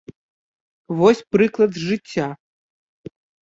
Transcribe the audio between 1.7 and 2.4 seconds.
з жыцця.